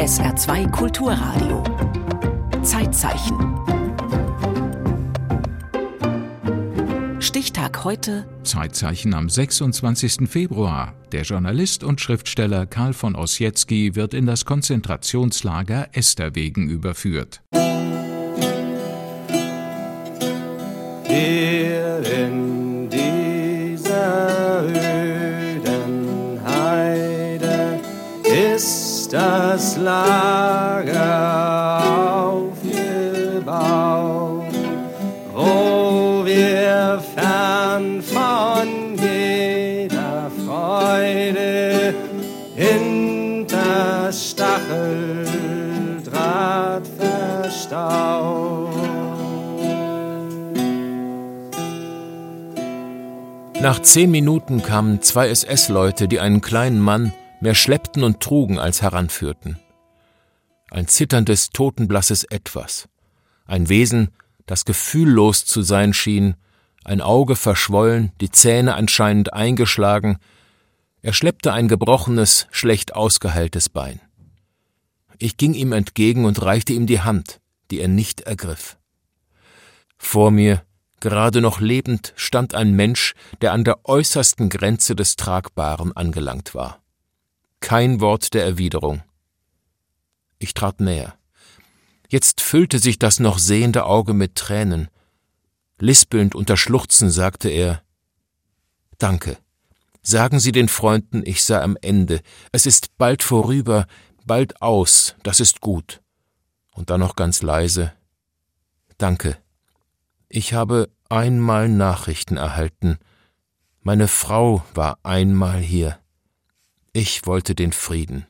SR2 0.00 0.70
Kulturradio. 0.70 1.62
Zeitzeichen. 2.62 3.36
Stichtag 7.20 7.84
heute. 7.84 8.26
Zeitzeichen 8.42 9.12
am 9.12 9.28
26. 9.28 10.26
Februar. 10.26 10.94
Der 11.12 11.24
Journalist 11.24 11.84
und 11.84 12.00
Schriftsteller 12.00 12.64
Karl 12.64 12.94
von 12.94 13.14
Ossietzky 13.14 13.94
wird 13.94 14.14
in 14.14 14.24
das 14.24 14.46
Konzentrationslager 14.46 15.88
Esterwegen 15.92 16.70
überführt. 16.70 17.42
Hier 17.52 17.79
Lager 29.80 31.82
aufgebaut, 32.26 34.44
wo 35.32 36.22
wir 36.24 37.00
fern 37.14 38.02
von 38.02 38.98
jeder 39.00 40.30
Freude 40.46 41.94
hinter 42.54 44.12
Stacheldraht 44.12 46.86
verstaut. 46.98 48.68
Nach 53.62 53.80
zehn 53.80 54.10
Minuten 54.10 54.62
kamen 54.62 55.00
zwei 55.00 55.28
SS-Leute, 55.28 56.06
die 56.06 56.20
einen 56.20 56.42
kleinen 56.42 56.80
Mann 56.80 57.14
mehr 57.40 57.54
schleppten 57.54 58.04
und 58.04 58.20
trugen 58.20 58.58
als 58.58 58.82
heranführten. 58.82 59.56
Ein 60.70 60.86
zitterndes, 60.86 61.50
totenblasses 61.50 62.24
Etwas. 62.24 62.88
Ein 63.44 63.68
Wesen, 63.68 64.10
das 64.46 64.64
gefühllos 64.64 65.44
zu 65.44 65.62
sein 65.62 65.92
schien, 65.92 66.36
ein 66.84 67.00
Auge 67.00 67.36
verschwollen, 67.36 68.12
die 68.20 68.30
Zähne 68.30 68.74
anscheinend 68.74 69.32
eingeschlagen. 69.32 70.18
Er 71.02 71.12
schleppte 71.12 71.52
ein 71.52 71.68
gebrochenes, 71.68 72.46
schlecht 72.50 72.94
ausgeheiltes 72.94 73.68
Bein. 73.68 74.00
Ich 75.18 75.36
ging 75.36 75.54
ihm 75.54 75.72
entgegen 75.72 76.24
und 76.24 76.40
reichte 76.40 76.72
ihm 76.72 76.86
die 76.86 77.00
Hand, 77.00 77.40
die 77.70 77.80
er 77.80 77.88
nicht 77.88 78.22
ergriff. 78.22 78.78
Vor 79.98 80.30
mir 80.30 80.62
Gerade 81.00 81.40
noch 81.40 81.60
lebend 81.60 82.12
stand 82.14 82.54
ein 82.54 82.72
Mensch, 82.72 83.14
der 83.40 83.52
an 83.52 83.64
der 83.64 83.88
äußersten 83.88 84.50
Grenze 84.50 84.94
des 84.94 85.16
Tragbaren 85.16 85.96
angelangt 85.96 86.54
war. 86.54 86.82
Kein 87.60 88.00
Wort 88.02 88.34
der 88.34 88.44
Erwiderung. 88.44 89.02
Ich 90.40 90.54
trat 90.54 90.80
näher. 90.80 91.14
Jetzt 92.08 92.40
füllte 92.40 92.80
sich 92.80 92.98
das 92.98 93.20
noch 93.20 93.38
sehende 93.38 93.84
Auge 93.84 94.14
mit 94.14 94.34
Tränen. 94.34 94.88
Lispelnd 95.78 96.34
unter 96.34 96.56
Schluchzen 96.56 97.10
sagte 97.10 97.48
er 97.48 97.82
Danke. 98.98 99.38
Sagen 100.02 100.40
Sie 100.40 100.50
den 100.50 100.68
Freunden, 100.68 101.22
ich 101.24 101.44
sei 101.44 101.62
am 101.62 101.76
Ende. 101.80 102.20
Es 102.50 102.66
ist 102.66 102.96
bald 102.98 103.22
vorüber, 103.22 103.86
bald 104.24 104.60
aus, 104.60 105.14
das 105.22 105.38
ist 105.38 105.60
gut. 105.60 106.00
Und 106.72 106.90
dann 106.90 107.00
noch 107.00 107.14
ganz 107.14 107.42
leise 107.42 107.92
Danke. 109.00 109.38
Ich 110.28 110.52
habe 110.52 110.90
einmal 111.08 111.70
Nachrichten 111.70 112.36
erhalten. 112.36 112.98
Meine 113.80 114.08
Frau 114.08 114.62
war 114.74 114.98
einmal 115.02 115.58
hier. 115.60 115.98
Ich 116.92 117.24
wollte 117.24 117.54
den 117.54 117.72
Frieden. 117.72 118.26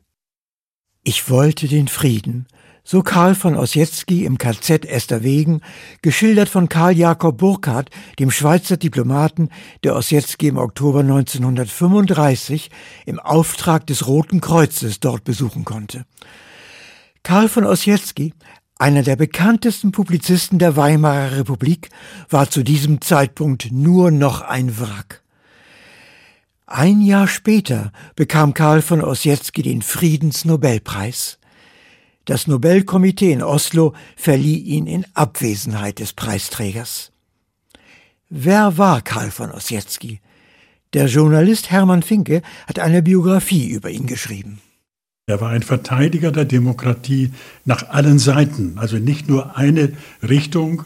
Ich 1.02 1.30
wollte 1.30 1.66
den 1.66 1.88
Frieden. 1.88 2.46
So 2.84 3.02
Karl 3.02 3.34
von 3.34 3.56
Ossietzky 3.56 4.26
im 4.26 4.36
KZ 4.36 4.84
Esterwegen, 4.84 5.62
geschildert 6.02 6.50
von 6.50 6.68
Karl 6.68 6.92
Jakob 6.92 7.38
Burkhardt, 7.38 7.88
dem 8.18 8.30
Schweizer 8.30 8.76
Diplomaten, 8.76 9.48
der 9.82 9.96
Ossietzky 9.96 10.48
im 10.48 10.58
Oktober 10.58 11.00
1935 11.00 12.70
im 13.06 13.18
Auftrag 13.18 13.86
des 13.86 14.06
Roten 14.06 14.42
Kreuzes 14.42 15.00
dort 15.00 15.24
besuchen 15.24 15.64
konnte. 15.64 16.04
Karl 17.22 17.48
von 17.48 17.64
Ossietzky 17.64 18.34
einer 18.78 19.02
der 19.02 19.16
bekanntesten 19.16 19.92
Publizisten 19.92 20.58
der 20.58 20.76
Weimarer 20.76 21.38
Republik 21.38 21.88
war 22.28 22.50
zu 22.50 22.62
diesem 22.62 23.00
Zeitpunkt 23.00 23.72
nur 23.72 24.10
noch 24.10 24.42
ein 24.42 24.78
Wrack. 24.78 25.22
Ein 26.72 27.00
Jahr 27.00 27.26
später 27.26 27.90
bekam 28.14 28.54
Karl 28.54 28.80
von 28.80 29.02
Ossietzky 29.02 29.62
den 29.62 29.82
Friedensnobelpreis. 29.82 31.40
Das 32.26 32.46
Nobelkomitee 32.46 33.32
in 33.32 33.42
Oslo 33.42 33.92
verlieh 34.14 34.58
ihn 34.58 34.86
in 34.86 35.04
Abwesenheit 35.14 35.98
des 35.98 36.12
Preisträgers. 36.12 37.10
Wer 38.28 38.78
war 38.78 39.02
Karl 39.02 39.32
von 39.32 39.50
Ossietzky? 39.50 40.20
Der 40.92 41.06
Journalist 41.06 41.72
Hermann 41.72 42.04
Finke 42.04 42.40
hat 42.68 42.78
eine 42.78 43.02
Biografie 43.02 43.68
über 43.68 43.90
ihn 43.90 44.06
geschrieben. 44.06 44.60
Er 45.26 45.40
war 45.40 45.50
ein 45.50 45.64
Verteidiger 45.64 46.30
der 46.30 46.44
Demokratie 46.44 47.32
nach 47.64 47.88
allen 47.88 48.20
Seiten, 48.20 48.78
also 48.78 48.96
nicht 48.96 49.28
nur 49.28 49.56
eine 49.56 49.92
Richtung, 50.22 50.84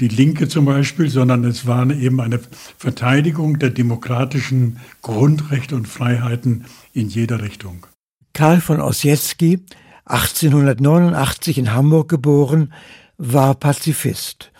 die 0.00 0.08
Linke 0.08 0.48
zum 0.48 0.64
Beispiel, 0.64 1.08
sondern 1.10 1.44
es 1.44 1.66
war 1.66 1.88
eben 1.90 2.20
eine 2.20 2.40
Verteidigung 2.78 3.58
der 3.58 3.70
demokratischen 3.70 4.78
Grundrechte 5.00 5.76
und 5.76 5.86
Freiheiten 5.86 6.64
in 6.92 7.08
jeder 7.08 7.42
Richtung. 7.42 7.86
Karl 8.32 8.60
von 8.60 8.80
Ossietzky, 8.80 9.60
1889 10.06 11.58
in 11.58 11.72
Hamburg 11.72 12.08
geboren, 12.08 12.72
war 13.18 13.54
Pazifist, 13.54 14.50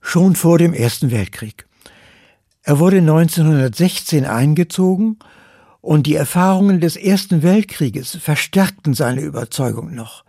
schon 0.00 0.34
vor 0.34 0.58
dem 0.58 0.72
Ersten 0.72 1.10
Weltkrieg. 1.10 1.66
Er 2.62 2.78
wurde 2.78 2.98
1916 2.98 4.24
eingezogen 4.24 5.18
und 5.80 6.06
die 6.06 6.14
Erfahrungen 6.14 6.80
des 6.80 6.96
Ersten 6.96 7.42
Weltkrieges 7.42 8.16
verstärkten 8.16 8.94
seine 8.94 9.22
Überzeugung 9.22 9.94
noch. 9.94 10.24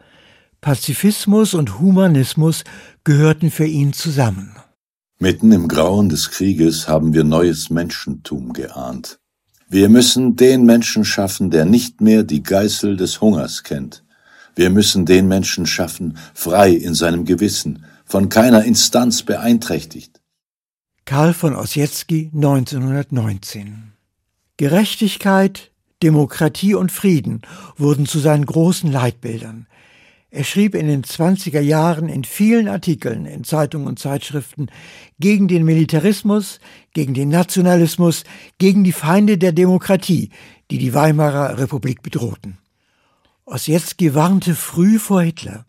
Pazifismus 0.62 1.56
und 1.56 1.80
Humanismus 1.80 2.64
gehörten 3.04 3.50
für 3.50 3.66
ihn 3.66 3.94
zusammen. 3.94 4.56
Mitten 5.18 5.52
im 5.52 5.68
Grauen 5.68 6.08
des 6.08 6.30
Krieges 6.30 6.88
haben 6.88 7.14
wir 7.14 7.24
neues 7.24 7.72
Menschentum 7.72 8.54
geahnt. 8.54 9.20
Wir 9.68 9.90
müssen 9.90 10.36
den 10.36 10.66
Menschen 10.66 11.04
schaffen, 11.04 11.50
der 11.50 11.66
nicht 11.66 12.00
mehr 12.00 12.24
die 12.24 12.44
Geißel 12.44 12.96
des 12.96 13.22
Hungers 13.22 13.64
kennt. 13.64 14.04
Wir 14.56 14.70
müssen 14.70 15.08
den 15.08 15.28
Menschen 15.28 15.66
schaffen, 15.66 16.18
frei 16.34 16.72
in 16.72 16.94
seinem 16.94 17.26
Gewissen, 17.26 17.86
von 18.06 18.30
keiner 18.30 18.64
Instanz 18.64 19.24
beeinträchtigt. 19.24 20.22
Karl 21.06 21.34
von 21.34 21.56
Ossietzky 21.56 22.30
1919 22.36 23.94
Gerechtigkeit, 24.58 25.72
Demokratie 26.04 26.76
und 26.76 26.92
Frieden 26.92 27.42
wurden 27.78 28.06
zu 28.06 28.20
seinen 28.20 28.46
großen 28.46 28.92
Leitbildern. 28.92 29.66
Er 30.34 30.46
schrieb 30.46 30.76
in 30.76 30.88
den 30.88 31.04
20er 31.04 31.60
Jahren 31.60 32.08
in 32.08 32.24
vielen 32.24 32.70
Artikeln 32.70 33.26
in 33.26 33.44
Zeitungen 33.44 33.86
und 33.86 34.00
Zeitschriften 34.00 34.68
gegen 35.20 35.50
den 35.50 35.66
Militarismus, 35.66 36.62
gegen 36.94 37.14
den 37.14 37.28
Nationalismus, 37.28 38.24
gegen 38.58 38.86
die 38.86 38.94
Feinde 38.94 39.38
der 39.38 39.52
Demokratie, 39.52 40.30
die 40.72 40.78
die 40.78 40.94
Weimarer 40.94 41.58
Republik 41.58 42.02
bedrohten. 42.02 42.58
Ossietzky 43.44 44.16
warnte 44.16 44.56
früh 44.56 45.00
vor 45.00 45.22
Hitler. 45.22 45.66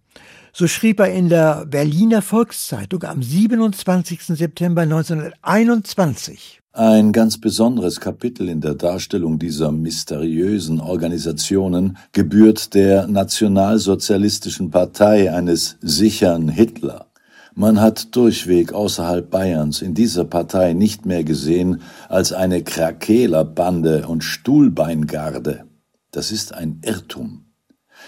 So 0.53 0.69
schrieb 0.69 1.01
er 1.01 1.13
in 1.13 1.29
der 1.29 1.67
Berliner 1.67 2.23
Volkszeitung 2.23 3.03
am 3.03 3.21
27. 3.21 4.23
September 4.23 4.83
1921. 4.83 6.62
Ein 6.75 7.13
ganz 7.13 7.37
besonderes 7.37 8.01
Kapitel 8.01 8.49
in 8.49 8.63
der 8.63 8.75
Darstellung 8.75 9.39
dieser 9.39 9.71
mysteriösen 9.71 10.81
Organisationen 10.81 11.99
gebührt 12.13 12.73
der 12.73 13.07
Nationalsozialistischen 13.09 14.71
Partei 14.71 15.31
eines 15.31 15.77
sichern 15.83 16.49
Hitler. 16.49 17.09
Man 17.55 17.79
hat 17.79 18.17
durchweg 18.17 18.73
außerhalb 18.73 19.29
Bayerns 19.31 19.83
in 19.83 19.93
dieser 19.93 20.25
Partei 20.25 20.73
nicht 20.73 21.05
mehr 21.05 21.25
gesehen 21.25 21.83
als 22.09 22.33
eine 22.33 22.63
Krakeelerbande 22.63 24.09
und 24.09 24.25
Stuhlbeingarde. 24.25 25.67
Das 26.11 26.33
ist 26.33 26.55
ein 26.55 26.81
Irrtum. 26.83 27.52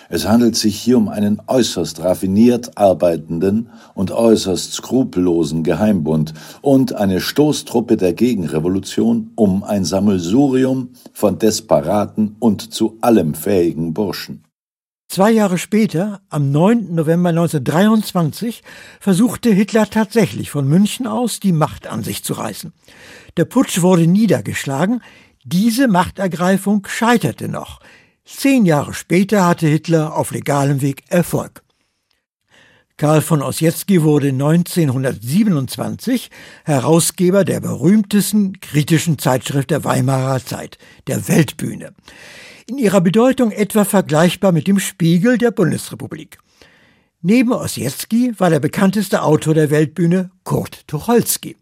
Es 0.08 0.28
handelt 0.28 0.56
sich 0.56 0.78
hier 0.78 0.98
um 0.98 1.08
einen 1.08 1.40
äußerst 1.46 2.00
raffiniert 2.00 2.76
arbeitenden 2.76 3.70
und 3.94 4.10
äußerst 4.10 4.72
skrupellosen 4.72 5.62
Geheimbund 5.62 6.34
und 6.60 6.94
eine 6.94 7.20
Stoßtruppe 7.20 7.96
der 7.96 8.12
Gegenrevolution 8.12 9.32
um 9.34 9.64
ein 9.64 9.84
Sammelsurium 9.84 10.90
von 11.12 11.38
Desperaten 11.38 12.36
und 12.38 12.72
zu 12.74 12.98
allem 13.00 13.34
fähigen 13.34 13.94
Burschen. 13.94 14.44
Zwei 15.08 15.30
Jahre 15.30 15.58
später, 15.58 16.22
am 16.28 16.50
9. 16.50 16.94
November 16.94 17.28
1923, 17.28 18.62
versuchte 18.98 19.50
Hitler 19.50 19.88
tatsächlich 19.88 20.50
von 20.50 20.66
München 20.66 21.06
aus 21.06 21.38
die 21.38 21.52
Macht 21.52 21.86
an 21.86 22.02
sich 22.02 22.24
zu 22.24 22.32
reißen. 22.32 22.72
Der 23.36 23.44
Putsch 23.44 23.80
wurde 23.80 24.06
niedergeschlagen, 24.06 25.02
diese 25.44 25.88
Machtergreifung 25.88 26.86
scheiterte 26.88 27.48
noch. 27.48 27.80
Zehn 28.24 28.64
Jahre 28.64 28.94
später 28.94 29.46
hatte 29.46 29.66
Hitler 29.66 30.16
auf 30.16 30.30
legalem 30.30 30.80
Weg 30.80 31.02
Erfolg. 31.08 31.62
Karl 32.96 33.20
von 33.20 33.42
Ossietzky 33.42 34.02
wurde 34.02 34.28
1927 34.28 36.30
Herausgeber 36.64 37.44
der 37.44 37.60
berühmtesten 37.60 38.60
kritischen 38.60 39.18
Zeitschrift 39.18 39.68
der 39.70 39.84
Weimarer 39.84 40.42
Zeit, 40.44 40.78
der 41.06 41.28
Weltbühne. 41.28 41.92
In 42.66 42.78
ihrer 42.78 43.02
Bedeutung 43.02 43.50
etwa 43.50 43.84
vergleichbar 43.84 44.52
mit 44.52 44.68
dem 44.68 44.78
Spiegel 44.78 45.36
der 45.36 45.50
Bundesrepublik. 45.50 46.38
Neben 47.20 47.52
Ossietzky 47.52 48.32
war 48.38 48.48
der 48.48 48.60
bekannteste 48.60 49.22
Autor 49.22 49.52
der 49.54 49.68
Weltbühne 49.70 50.30
Kurt 50.44 50.86
Tucholsky. 50.86 51.56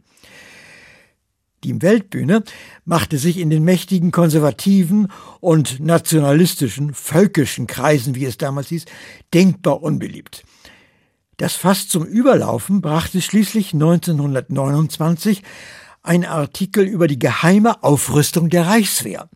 Die 1.64 1.80
Weltbühne 1.80 2.42
machte 2.84 3.18
sich 3.18 3.38
in 3.38 3.50
den 3.50 3.62
mächtigen 3.62 4.10
konservativen 4.10 5.08
und 5.40 5.78
nationalistischen, 5.80 6.92
völkischen 6.92 7.66
Kreisen, 7.66 8.14
wie 8.16 8.24
es 8.24 8.36
damals 8.36 8.68
hieß, 8.68 8.84
denkbar 9.32 9.82
unbeliebt. 9.82 10.44
Das 11.36 11.54
Fass 11.54 11.88
zum 11.88 12.04
Überlaufen 12.04 12.80
brachte 12.80 13.22
schließlich 13.22 13.74
1929 13.74 15.42
ein 16.02 16.24
Artikel 16.24 16.84
über 16.84 17.06
die 17.06 17.18
geheime 17.18 17.82
Aufrüstung 17.82 18.50
der 18.50 18.66
Reichswehr. 18.66 19.28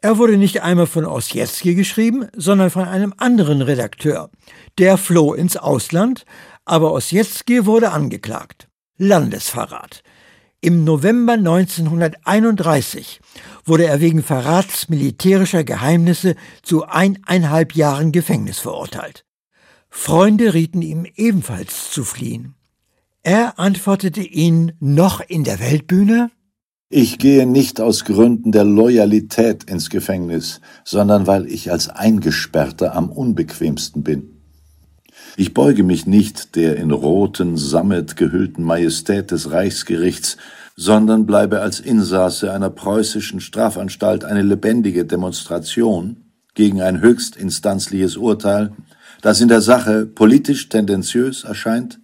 Er 0.00 0.18
wurde 0.18 0.36
nicht 0.36 0.62
einmal 0.62 0.86
von 0.86 1.04
Ossietzky 1.04 1.74
geschrieben, 1.74 2.28
sondern 2.34 2.70
von 2.70 2.84
einem 2.84 3.12
anderen 3.16 3.60
Redakteur. 3.60 4.30
Der 4.78 4.96
floh 4.96 5.34
ins 5.34 5.56
Ausland, 5.56 6.24
aber 6.64 6.92
Ossietzky 6.92 7.66
wurde 7.66 7.92
angeklagt. 7.92 8.68
Landesverrat. 8.98 10.02
Im 10.62 10.84
November 10.84 11.34
1931 11.34 13.20
wurde 13.64 13.84
er 13.84 14.00
wegen 14.00 14.22
Verrats 14.22 14.88
militärischer 14.88 15.64
Geheimnisse 15.64 16.34
zu 16.62 16.86
eineinhalb 16.86 17.74
Jahren 17.74 18.10
Gefängnis 18.10 18.58
verurteilt. 18.58 19.26
Freunde 19.90 20.54
rieten 20.54 20.82
ihm 20.82 21.06
ebenfalls 21.14 21.90
zu 21.90 22.04
fliehen. 22.04 22.54
Er 23.22 23.58
antwortete 23.58 24.22
ihnen 24.22 24.72
noch 24.80 25.20
in 25.20 25.44
der 25.44 25.60
Weltbühne 25.60 26.30
Ich 26.88 27.18
gehe 27.18 27.46
nicht 27.46 27.80
aus 27.80 28.04
Gründen 28.04 28.50
der 28.50 28.64
Loyalität 28.64 29.64
ins 29.64 29.90
Gefängnis, 29.90 30.60
sondern 30.84 31.26
weil 31.26 31.46
ich 31.46 31.70
als 31.70 31.88
Eingesperrter 31.88 32.94
am 32.94 33.10
unbequemsten 33.10 34.02
bin. 34.02 34.35
Ich 35.38 35.52
beuge 35.52 35.82
mich 35.82 36.06
nicht 36.06 36.56
der 36.56 36.76
in 36.76 36.90
roten 36.90 37.58
Sammet 37.58 38.16
gehüllten 38.16 38.64
Majestät 38.64 39.30
des 39.30 39.50
Reichsgerichts, 39.50 40.38
sondern 40.76 41.26
bleibe 41.26 41.60
als 41.60 41.78
Insasse 41.78 42.52
einer 42.52 42.70
preußischen 42.70 43.40
Strafanstalt 43.40 44.24
eine 44.24 44.40
lebendige 44.40 45.04
Demonstration 45.04 46.32
gegen 46.54 46.80
ein 46.80 47.02
höchstinstanzliches 47.02 48.16
Urteil, 48.16 48.72
das 49.20 49.42
in 49.42 49.48
der 49.48 49.60
Sache 49.60 50.06
politisch 50.06 50.70
tendenziös 50.70 51.44
erscheint 51.44 52.00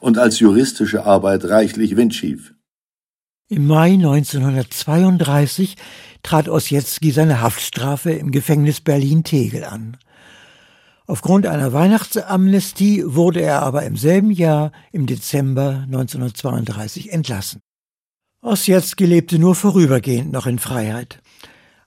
und 0.00 0.18
als 0.18 0.38
juristische 0.40 1.06
Arbeit 1.06 1.46
reichlich 1.46 1.96
windschief. 1.96 2.52
Im 3.48 3.66
Mai 3.66 3.92
1932 3.92 5.76
trat 6.22 6.50
Ossietzky 6.50 7.12
seine 7.12 7.40
Haftstrafe 7.40 8.12
im 8.12 8.30
Gefängnis 8.30 8.82
Berlin-Tegel 8.82 9.64
an. 9.64 9.96
Aufgrund 11.06 11.46
einer 11.46 11.72
Weihnachtsamnestie 11.72 13.02
wurde 13.06 13.42
er 13.42 13.62
aber 13.62 13.82
im 13.82 13.96
selben 13.96 14.30
Jahr, 14.30 14.72
im 14.90 15.06
Dezember 15.06 15.82
1932, 15.86 17.12
entlassen. 17.12 17.60
Ossietzky 18.40 19.04
lebte 19.04 19.38
nur 19.38 19.54
vorübergehend 19.54 20.32
noch 20.32 20.46
in 20.46 20.58
Freiheit. 20.58 21.20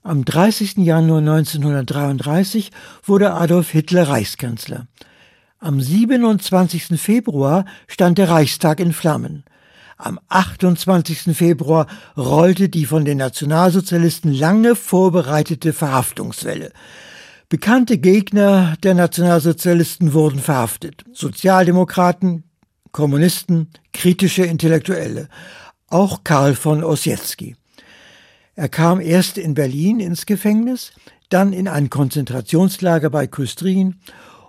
Am 0.04 0.24
30. 0.24 0.78
Januar 0.78 1.20
1933 1.20 2.72
wurde 3.04 3.34
Adolf 3.34 3.72
Hitler 3.72 4.08
Reichskanzler. 4.08 4.88
Am 5.60 5.82
27. 5.82 7.00
Februar 7.00 7.66
stand 7.88 8.20
der 8.20 8.30
Reichstag 8.30 8.80
in 8.80 8.94
Flammen. 8.94 9.44
Am 9.98 10.20
28. 10.30 11.36
Februar 11.36 11.88
rollte 12.16 12.70
die 12.70 12.86
von 12.86 13.04
den 13.04 13.18
Nationalsozialisten 13.18 14.32
lange 14.32 14.76
vorbereitete 14.76 15.74
Verhaftungswelle. 15.74 16.72
Bekannte 17.50 17.98
Gegner 17.98 18.76
der 18.84 18.94
Nationalsozialisten 18.94 20.12
wurden 20.12 20.40
verhaftet. 20.40 21.06
Sozialdemokraten, 21.14 22.44
Kommunisten, 22.92 23.70
kritische 23.94 24.44
Intellektuelle. 24.44 25.30
Auch 25.88 26.26
Karl 26.26 26.56
von 26.56 26.84
Ossietzky. 26.84 27.56
Er 28.56 28.68
kam 28.68 29.00
erst 29.00 29.38
in 29.38 29.54
Berlin 29.54 30.02
ins 30.02 30.26
Gefängnis, 30.26 30.92
dann 31.30 31.54
in 31.54 31.70
ein 31.70 31.90
Konzentrationslager 31.90 33.10
bei 33.10 33.28
Küstrin 33.28 33.96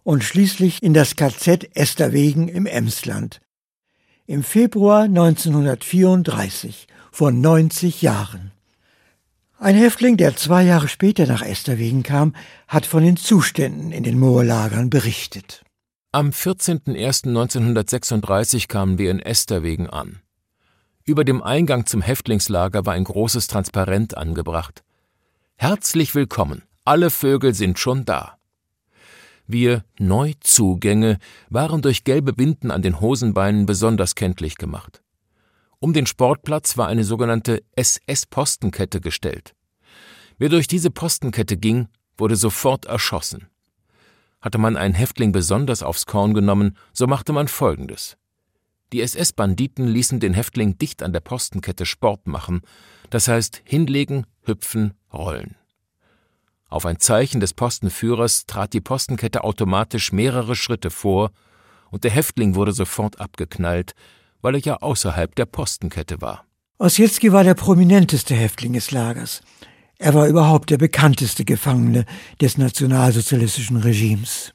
und 0.03 0.25
schließlich 0.25 0.83
in 0.83 0.93
das 0.93 1.15
KZ 1.15 1.71
Esterwegen 1.77 2.49
im 2.49 2.67
Emsland. 2.67 3.41
Im 4.27 4.43
Februar 4.43 5.03
1934, 5.03 6.89
vor 7.13 7.31
90 7.31 8.03
Jahren. 8.03 8.51
Ein 9.61 9.75
Häftling, 9.75 10.17
der 10.17 10.37
zwei 10.37 10.63
Jahre 10.63 10.87
später 10.87 11.27
nach 11.27 11.43
Esterwegen 11.43 12.05
kam, 12.05 12.37
hat 12.69 12.87
von 12.87 13.03
den 13.03 13.17
Zuständen 13.17 13.91
in 13.91 14.05
den 14.05 14.17
Moorlagern 14.17 14.89
berichtet. 14.89 15.65
Am 16.13 16.31
14.01.1936 16.31 18.69
kamen 18.69 18.99
wir 18.99 19.11
in 19.11 19.19
Esterwegen 19.19 19.91
an. 19.91 20.21
Über 21.05 21.25
dem 21.25 21.43
Eingang 21.43 21.87
zum 21.87 22.03
Häftlingslager 22.03 22.87
war 22.87 22.95
ein 22.95 23.03
großes 23.03 23.49
Transparent 23.49 24.17
angebracht. 24.17 24.85
Herzlich 25.57 26.15
willkommen, 26.15 26.63
alle 26.85 27.11
Vögel 27.11 27.53
sind 27.53 27.81
schon 27.81 28.05
da. 28.05 28.39
Wir 29.49 29.83
Neuzugänge 29.99 31.19
waren 31.51 31.83
durch 31.83 32.05
gelbe 32.05 32.33
Binden 32.33 32.71
an 32.71 32.83
den 32.83 33.01
Hosenbeinen 33.01 33.67
besonders 33.67 34.15
kenntlich 34.15 34.55
gemacht. 34.55 35.03
Um 35.81 35.93
den 35.93 36.07
Sportplatz 36.07 36.77
war 36.77 36.89
eine 36.89 37.05
sogenannte 37.05 37.63
SS-Postenkette 37.77 39.01
gestellt. 39.01 39.55
Wer 40.37 40.49
durch 40.49 40.67
diese 40.67 40.91
Postenkette 40.91 41.57
ging, 41.57 41.89
wurde 42.17 42.35
sofort 42.35 42.87
erschossen. 42.87 43.47
Hatte 44.41 44.59
man 44.59 44.77
einen 44.77 44.95
Häftling 44.95 45.31
besonders 45.31 45.85
aufs 45.85 46.07
Korn 46.07 46.35
genommen, 46.35 46.77
so 46.93 47.07
machte 47.07 47.33
man 47.33 47.47
Folgendes. 47.47 48.17
Die 48.93 49.03
SS-Banditen 49.03 49.87
ließen 49.87 50.19
den 50.19 50.35
Häftling 50.35 50.79
dicht 50.79 51.03
an 51.03 51.13
der 51.13 51.21
Postenkette 51.21 51.87
Sport 51.87 52.27
machen, 52.27 52.63
das 53.11 53.29
heißt 53.29 53.63
hinlegen, 53.65 54.27
hüpfen, 54.43 54.95
rollen. 55.13 55.57
Auf 56.69 56.87
ein 56.87 56.99
Zeichen 56.99 57.41
des 57.41 57.55
Postenführers 57.55 58.47
trat 58.47 58.73
die 58.73 58.81
Postenkette 58.81 59.45
automatisch 59.45 60.13
mehrere 60.13 60.57
Schritte 60.57 60.91
vor, 60.91 61.31
und 61.91 62.05
der 62.05 62.11
Häftling 62.11 62.55
wurde 62.55 62.73
sofort 62.73 63.21
abgeknallt, 63.21 63.95
weil 64.43 64.57
er 64.57 64.61
ja 64.61 64.77
außerhalb 64.77 65.35
der 65.35 65.47
Postenkette 65.47 66.21
war. 66.21 66.45
Ossietzky 66.79 67.33
war 67.33 67.45
der 67.45 67.55
prominenteste 67.55 68.35
Häftling 68.35 68.73
des 68.75 68.91
Lagers. 68.91 69.43
Er 69.99 70.15
war 70.15 70.29
überhaupt 70.29 70.71
der 70.71 70.79
bekannteste 70.79 71.45
Gefangene 71.45 72.05
des 72.41 72.57
nationalsozialistischen 72.57 73.79
Regimes. 73.79 74.55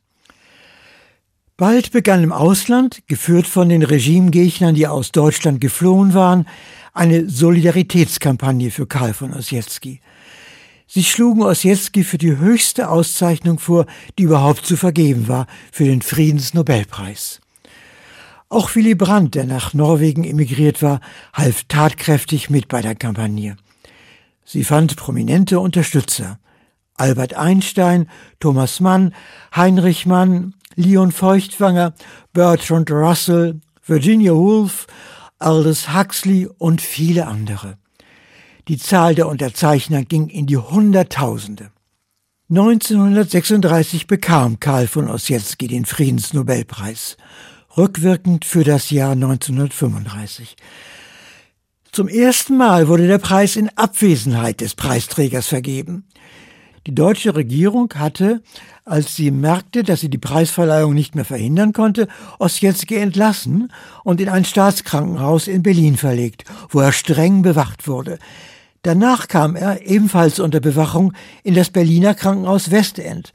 Bald 1.58 1.92
begann 1.92 2.24
im 2.24 2.32
Ausland, 2.32 3.04
geführt 3.08 3.46
von 3.46 3.70
den 3.70 3.84
Regimegegnern, 3.84 4.74
die 4.74 4.88
aus 4.88 5.12
Deutschland 5.12 5.62
geflohen 5.62 6.14
waren, 6.14 6.48
eine 6.94 7.30
Solidaritätskampagne 7.30 8.72
für 8.72 8.88
Karl 8.88 9.14
von 9.14 9.34
Ossietzky. 9.34 10.00
Sie 10.88 11.04
schlugen 11.04 11.44
Ossietzky 11.44 12.04
für 12.04 12.18
die 12.18 12.38
höchste 12.38 12.90
Auszeichnung 12.90 13.60
vor, 13.60 13.86
die 14.18 14.24
überhaupt 14.24 14.66
zu 14.66 14.78
vergeben 14.78 15.28
war, 15.28 15.48
für 15.72 15.86
den 15.86 16.02
Friedensnobelpreis. 16.02 17.40
Auch 18.54 18.76
Willy 18.76 18.94
Brandt, 18.94 19.34
der 19.34 19.46
nach 19.46 19.74
Norwegen 19.74 20.24
emigriert 20.24 20.84
war, 20.84 21.00
half 21.34 21.64
tatkräftig 21.64 22.52
mit 22.52 22.68
bei 22.68 22.84
der 22.84 22.94
Kampagne. 22.94 23.58
Sie 24.46 24.64
fand 24.64 24.96
prominente 24.96 25.60
Unterstützer. 25.60 26.38
Albert 26.94 27.34
Einstein, 27.34 28.08
Thomas 28.40 28.80
Mann, 28.80 29.16
Heinrich 29.56 30.06
Mann, 30.06 30.54
Leon 30.76 31.12
Feuchtwanger, 31.12 31.96
Bertrand 32.32 32.92
Russell, 32.92 33.60
Virginia 33.84 34.34
Woolf, 34.34 34.86
Aldous 35.40 35.92
Huxley 35.92 36.48
und 36.60 36.80
viele 36.80 37.26
andere. 37.26 37.80
Die 38.68 38.78
Zahl 38.78 39.16
der 39.16 39.30
Unterzeichner 39.30 40.04
ging 40.04 40.30
in 40.30 40.46
die 40.46 40.58
Hunderttausende. 40.58 41.72
1936 42.52 44.06
bekam 44.06 44.60
Karl 44.60 44.86
von 44.86 45.10
Ossietzky 45.10 45.68
den 45.68 45.86
Friedensnobelpreis 45.86 47.18
rückwirkend 47.78 48.46
für 48.46 48.64
das 48.64 48.90
Jahr 48.92 49.14
1935. 49.14 50.56
Zum 51.92 52.08
ersten 52.08 52.58
Mal 52.58 52.88
wurde 52.88 53.08
der 53.08 53.18
Preis 53.18 53.56
in 53.56 53.70
Abwesenheit 53.76 54.62
des 54.62 54.76
Preisträgers 54.76 55.48
vergeben. 55.48 56.06
Die 56.86 56.96
deutsche 56.96 57.36
Regierung 57.36 57.94
hatte, 57.96 58.42
als 58.84 59.16
sie 59.16 59.32
merkte, 59.32 59.84
dass 59.84 60.02
sie 60.02 60.10
die 60.10 60.18
Preisverleihung 60.18 60.94
nicht 60.94 61.16
mehr 61.16 61.24
verhindern 61.24 61.72
konnte, 61.72 62.08
Ossietzky 62.40 62.96
entlassen 62.96 63.72
und 64.04 64.20
in 64.20 64.28
ein 64.28 64.44
Staatskrankenhaus 64.44 65.48
in 65.48 65.64
Berlin 65.64 65.96
verlegt, 65.96 66.44
wo 66.70 66.82
er 66.82 66.92
streng 66.92 67.42
bewacht 67.42 67.88
wurde. 67.88 68.20
Danach 68.82 69.30
kam 69.30 69.56
er, 69.56 69.88
ebenfalls 69.88 70.40
unter 70.40 70.60
Bewachung, 70.60 71.14
in 71.44 71.54
das 71.54 71.70
Berliner 71.70 72.16
Krankenhaus 72.16 72.70
Westend. 72.70 73.32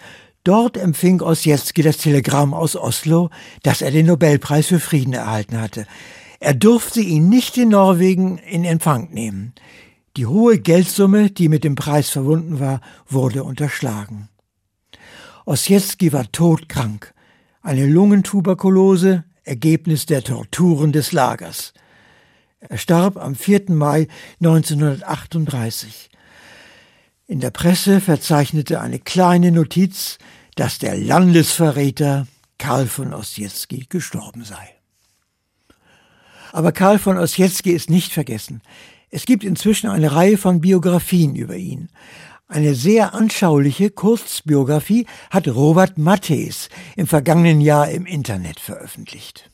Dort 0.48 0.78
empfing 0.78 1.20
Ossietzky 1.20 1.82
das 1.82 1.98
Telegramm 1.98 2.54
aus 2.54 2.74
Oslo, 2.74 3.28
dass 3.64 3.82
er 3.82 3.90
den 3.90 4.06
Nobelpreis 4.06 4.68
für 4.68 4.80
Frieden 4.80 5.12
erhalten 5.12 5.60
hatte. 5.60 5.86
Er 6.40 6.54
durfte 6.54 7.00
ihn 7.00 7.28
nicht 7.28 7.58
in 7.58 7.68
Norwegen 7.68 8.38
in 8.38 8.64
Empfang 8.64 9.10
nehmen. 9.12 9.52
Die 10.16 10.24
hohe 10.24 10.58
Geldsumme, 10.58 11.30
die 11.30 11.50
mit 11.50 11.64
dem 11.64 11.74
Preis 11.74 12.08
verbunden 12.08 12.60
war, 12.60 12.80
wurde 13.06 13.44
unterschlagen. 13.44 14.30
Ossietzky 15.44 16.14
war 16.14 16.32
todkrank. 16.32 17.12
Eine 17.60 17.84
Lungentuberkulose, 17.84 19.24
Ergebnis 19.44 20.06
der 20.06 20.24
Torturen 20.24 20.92
des 20.92 21.12
Lagers. 21.12 21.74
Er 22.60 22.78
starb 22.78 23.18
am 23.18 23.34
4. 23.34 23.64
Mai 23.68 24.08
1938. 24.40 26.08
In 27.26 27.40
der 27.40 27.50
Presse 27.50 28.00
verzeichnete 28.00 28.80
eine 28.80 28.98
kleine 28.98 29.52
Notiz, 29.52 30.16
dass 30.58 30.78
der 30.78 30.96
Landesverräter 30.96 32.26
Karl 32.58 32.88
von 32.88 33.14
Ossietzky 33.14 33.86
gestorben 33.88 34.42
sei. 34.42 34.68
Aber 36.50 36.72
Karl 36.72 36.98
von 36.98 37.16
Ossietzky 37.16 37.70
ist 37.70 37.90
nicht 37.90 38.12
vergessen. 38.12 38.62
Es 39.10 39.24
gibt 39.24 39.44
inzwischen 39.44 39.88
eine 39.88 40.12
Reihe 40.12 40.36
von 40.36 40.60
Biografien 40.60 41.36
über 41.36 41.54
ihn. 41.54 41.90
Eine 42.48 42.74
sehr 42.74 43.14
anschauliche 43.14 43.90
Kurzbiografie 43.90 45.06
hat 45.30 45.46
Robert 45.46 45.96
Matthees 45.96 46.70
im 46.96 47.06
vergangenen 47.06 47.60
Jahr 47.60 47.88
im 47.90 48.04
Internet 48.04 48.58
veröffentlicht. 48.58 49.50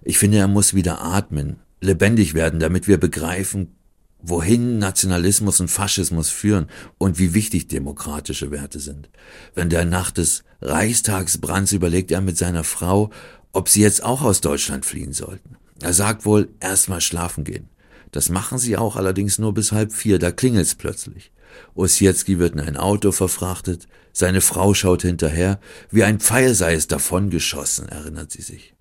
Ich 0.00 0.16
finde, 0.16 0.38
er 0.38 0.48
muss 0.48 0.72
wieder 0.72 1.02
atmen 1.02 1.58
lebendig 1.80 2.34
werden, 2.34 2.58
damit 2.58 2.88
wir 2.88 2.98
begreifen, 2.98 3.76
wohin 4.20 4.78
Nationalismus 4.78 5.60
und 5.60 5.68
Faschismus 5.68 6.28
führen 6.30 6.66
und 6.98 7.18
wie 7.18 7.34
wichtig 7.34 7.68
demokratische 7.68 8.50
Werte 8.50 8.80
sind. 8.80 9.08
Wenn 9.54 9.70
der 9.70 9.84
Nacht 9.84 10.18
des 10.18 10.44
Reichstagsbrands 10.60 11.72
überlegt 11.72 12.10
er 12.10 12.20
mit 12.20 12.36
seiner 12.36 12.64
Frau, 12.64 13.10
ob 13.52 13.68
sie 13.68 13.80
jetzt 13.80 14.02
auch 14.02 14.22
aus 14.22 14.40
Deutschland 14.40 14.84
fliehen 14.84 15.12
sollten. 15.12 15.56
Er 15.80 15.92
sagt 15.92 16.24
wohl, 16.24 16.48
erstmal 16.60 17.00
schlafen 17.00 17.44
gehen. 17.44 17.68
Das 18.10 18.28
machen 18.28 18.58
sie 18.58 18.76
auch 18.76 18.96
allerdings 18.96 19.38
nur 19.38 19.54
bis 19.54 19.72
halb 19.72 19.92
vier, 19.92 20.18
da 20.18 20.32
klingelt's 20.32 20.74
plötzlich. 20.74 21.30
Ossietzky 21.74 22.38
wird 22.38 22.54
in 22.54 22.60
ein 22.60 22.76
Auto 22.76 23.12
verfrachtet, 23.12 23.86
seine 24.12 24.40
Frau 24.40 24.74
schaut 24.74 25.02
hinterher, 25.02 25.60
wie 25.90 26.04
ein 26.04 26.18
Pfeil 26.18 26.54
sei 26.54 26.74
es 26.74 26.88
davongeschossen, 26.88 27.88
erinnert 27.88 28.32
sie 28.32 28.42
sich. 28.42 28.74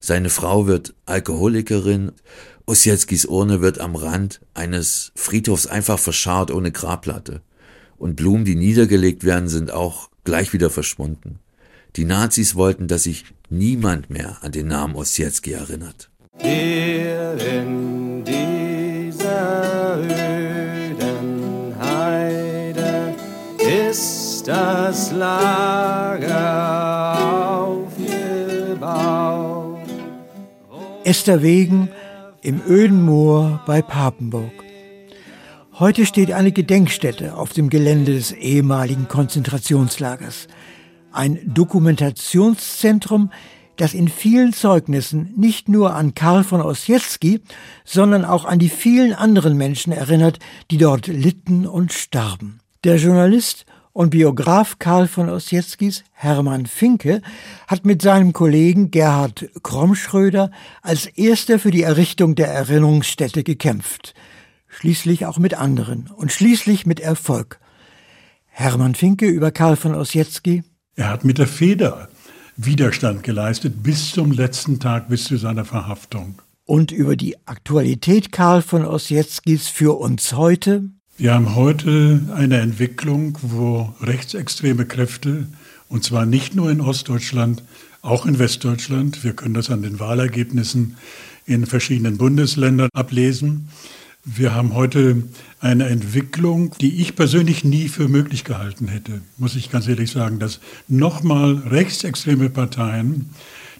Seine 0.00 0.28
Frau 0.28 0.66
wird 0.66 0.94
Alkoholikerin. 1.06 2.12
Ossietzkis 2.66 3.26
Urne 3.26 3.60
wird 3.60 3.78
am 3.78 3.94
Rand 3.94 4.40
eines 4.54 5.12
Friedhofs 5.14 5.66
einfach 5.66 5.98
verscharrt 5.98 6.50
ohne 6.50 6.72
Grabplatte. 6.72 7.42
Und 7.98 8.16
Blumen, 8.16 8.44
die 8.44 8.56
niedergelegt 8.56 9.24
werden, 9.24 9.48
sind 9.48 9.70
auch 9.70 10.08
gleich 10.24 10.52
wieder 10.52 10.70
verschwunden. 10.70 11.40
Die 11.96 12.04
Nazis 12.04 12.54
wollten, 12.54 12.88
dass 12.88 13.04
sich 13.04 13.24
niemand 13.50 14.10
mehr 14.10 14.38
an 14.40 14.52
den 14.52 14.68
Namen 14.68 14.96
Ossietzky 14.96 15.52
erinnert. 15.52 16.10
Hier 16.38 17.36
in 17.38 18.24
dieser 18.24 19.98
öden 19.98 21.74
Heide 21.78 23.14
ist 23.58 24.48
das 24.48 25.12
Lager 25.12 26.64
Esterwegen 31.04 31.90
im 32.44 32.60
öden 32.68 33.02
Moor 33.04 33.62
bei 33.66 33.80
Papenburg. 33.80 34.52
Heute 35.78 36.04
steht 36.04 36.30
eine 36.30 36.52
Gedenkstätte 36.52 37.36
auf 37.36 37.54
dem 37.54 37.70
Gelände 37.70 38.12
des 38.12 38.32
ehemaligen 38.32 39.08
Konzentrationslagers. 39.08 40.46
Ein 41.10 41.40
Dokumentationszentrum, 41.46 43.30
das 43.76 43.94
in 43.94 44.08
vielen 44.08 44.52
Zeugnissen 44.52 45.32
nicht 45.36 45.70
nur 45.70 45.94
an 45.94 46.14
Karl 46.14 46.44
von 46.44 46.60
Ossietzky, 46.60 47.40
sondern 47.84 48.26
auch 48.26 48.44
an 48.44 48.58
die 48.58 48.68
vielen 48.68 49.14
anderen 49.14 49.56
Menschen 49.56 49.92
erinnert, 49.92 50.38
die 50.70 50.76
dort 50.76 51.06
litten 51.06 51.66
und 51.66 51.94
starben. 51.94 52.60
Der 52.84 52.96
Journalist 52.96 53.64
und 53.94 54.10
Biograf 54.10 54.78
Karl 54.80 55.08
von 55.08 55.30
Ossietzkis, 55.30 56.02
Hermann 56.12 56.66
Finke, 56.66 57.22
hat 57.68 57.86
mit 57.86 58.02
seinem 58.02 58.32
Kollegen 58.32 58.90
Gerhard 58.90 59.48
Kromschröder 59.62 60.50
als 60.82 61.06
erster 61.06 61.58
für 61.60 61.70
die 61.70 61.82
Errichtung 61.82 62.34
der 62.34 62.48
Erinnerungsstätte 62.48 63.44
gekämpft. 63.44 64.14
Schließlich 64.66 65.26
auch 65.26 65.38
mit 65.38 65.54
anderen 65.54 66.10
und 66.14 66.32
schließlich 66.32 66.86
mit 66.86 66.98
Erfolg. 66.98 67.60
Hermann 68.46 68.96
Finke 68.96 69.26
über 69.26 69.52
Karl 69.52 69.76
von 69.76 69.94
Ossietzky. 69.94 70.64
Er 70.96 71.10
hat 71.10 71.24
mit 71.24 71.38
der 71.38 71.46
Feder 71.46 72.08
Widerstand 72.56 73.22
geleistet 73.22 73.84
bis 73.84 74.10
zum 74.10 74.32
letzten 74.32 74.80
Tag, 74.80 75.08
bis 75.08 75.24
zu 75.24 75.36
seiner 75.36 75.64
Verhaftung. 75.64 76.42
Und 76.64 76.90
über 76.90 77.14
die 77.14 77.36
Aktualität 77.46 78.32
Karl 78.32 78.60
von 78.60 78.84
Ossietzkis 78.84 79.68
für 79.68 79.96
uns 79.98 80.32
heute 80.32 80.90
wir 81.16 81.32
haben 81.32 81.54
heute 81.54 82.20
eine 82.34 82.58
Entwicklung, 82.58 83.38
wo 83.40 83.94
rechtsextreme 84.00 84.84
Kräfte, 84.84 85.46
und 85.88 86.02
zwar 86.02 86.26
nicht 86.26 86.54
nur 86.54 86.70
in 86.70 86.80
Ostdeutschland, 86.80 87.62
auch 88.02 88.26
in 88.26 88.38
Westdeutschland, 88.38 89.22
wir 89.22 89.34
können 89.34 89.54
das 89.54 89.70
an 89.70 89.82
den 89.82 90.00
Wahlergebnissen 90.00 90.96
in 91.46 91.66
verschiedenen 91.66 92.18
Bundesländern 92.18 92.90
ablesen, 92.94 93.68
wir 94.26 94.54
haben 94.54 94.74
heute 94.74 95.22
eine 95.60 95.86
Entwicklung, 95.86 96.74
die 96.80 97.02
ich 97.02 97.14
persönlich 97.14 97.62
nie 97.62 97.88
für 97.88 98.08
möglich 98.08 98.44
gehalten 98.44 98.88
hätte, 98.88 99.20
muss 99.36 99.54
ich 99.54 99.70
ganz 99.70 99.86
ehrlich 99.86 100.10
sagen, 100.10 100.38
dass 100.38 100.60
nochmal 100.88 101.62
rechtsextreme 101.66 102.48
Parteien, 102.48 103.30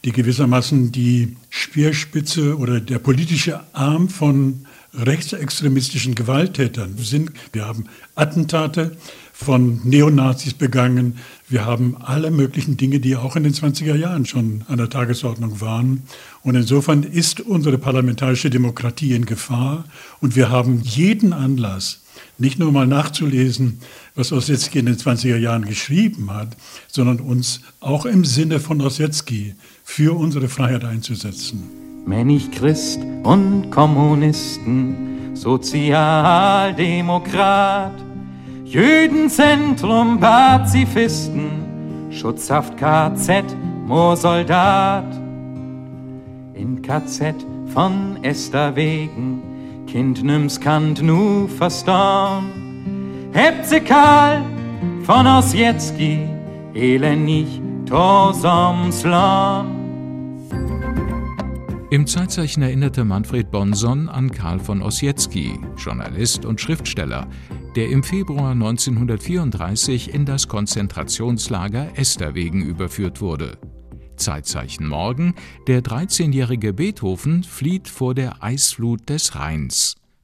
die 0.04 0.12
gewissermaßen 0.12 0.92
die 0.92 1.36
Speerspitze 1.48 2.58
oder 2.58 2.78
der 2.78 2.98
politische 2.98 3.60
Arm 3.72 4.10
von 4.10 4.66
rechtsextremistischen 4.96 6.14
Gewalttätern 6.14 6.96
sind. 6.98 7.32
Wir 7.52 7.66
haben 7.66 7.86
Attentate 8.14 8.96
von 9.32 9.80
Neonazis 9.84 10.54
begangen. 10.54 11.18
Wir 11.48 11.64
haben 11.66 11.96
alle 12.00 12.30
möglichen 12.30 12.76
Dinge, 12.76 13.00
die 13.00 13.16
auch 13.16 13.34
in 13.36 13.42
den 13.42 13.52
20er 13.52 13.96
Jahren 13.96 14.26
schon 14.26 14.64
an 14.68 14.78
der 14.78 14.88
Tagesordnung 14.88 15.60
waren. 15.60 16.04
Und 16.42 16.54
insofern 16.54 17.02
ist 17.02 17.40
unsere 17.40 17.76
parlamentarische 17.76 18.48
Demokratie 18.48 19.12
in 19.12 19.26
Gefahr. 19.26 19.84
Und 20.20 20.36
wir 20.36 20.50
haben 20.50 20.80
jeden 20.82 21.32
Anlass, 21.32 22.02
nicht 22.38 22.58
nur 22.58 22.70
mal 22.70 22.86
nachzulesen, 22.86 23.80
was 24.14 24.32
Ossietzky 24.32 24.78
in 24.78 24.86
den 24.86 24.96
20er 24.96 25.36
Jahren 25.36 25.64
geschrieben 25.64 26.32
hat, 26.32 26.56
sondern 26.86 27.18
uns 27.18 27.60
auch 27.80 28.06
im 28.06 28.24
Sinne 28.24 28.60
von 28.60 28.80
Ossietzky 28.80 29.56
für 29.82 30.16
unsere 30.16 30.48
Freiheit 30.48 30.84
einzusetzen. 30.84 31.83
Männich 32.06 32.50
Christ 32.50 33.00
und 33.22 33.70
Kommunisten, 33.70 35.34
Sozialdemokrat, 35.34 37.94
Jüdenzentrum, 38.64 40.20
Pazifisten, 40.20 42.10
Schutzhaft 42.10 42.76
KZ, 42.76 43.44
Moorsoldat. 43.86 45.06
In 46.52 46.82
KZ 46.82 47.36
von 47.72 48.22
Esterwegen, 48.22 49.40
Kind 49.86 50.22
nimm's 50.22 50.60
Kant 50.60 51.02
nu 51.02 51.48
verstorn. 51.48 52.50
Hebt 53.32 53.86
Karl 53.86 54.42
von 55.04 55.26
Ossietzky, 55.26 56.28
elendig, 56.74 57.62
Torsoms 57.86 59.04
Lorn. 59.04 59.83
Im 61.94 62.08
Zeitzeichen 62.08 62.60
erinnerte 62.60 63.04
Manfred 63.04 63.52
Bonson 63.52 64.08
an 64.08 64.32
Karl 64.32 64.58
von 64.58 64.82
Ossietzky, 64.82 65.60
Journalist 65.76 66.44
und 66.44 66.60
Schriftsteller, 66.60 67.28
der 67.76 67.88
im 67.88 68.02
Februar 68.02 68.50
1934 68.50 70.12
in 70.12 70.24
das 70.24 70.48
Konzentrationslager 70.48 71.96
Esterwegen 71.96 72.64
überführt 72.64 73.20
wurde. 73.20 73.58
Zeitzeichen 74.16 74.88
morgen, 74.88 75.36
der 75.68 75.84
13-jährige 75.84 76.72
Beethoven 76.72 77.44
flieht 77.44 77.86
vor 77.86 78.16
der 78.16 78.42
Eisflut 78.42 79.08
des 79.08 79.36
Rheins. 79.36 79.94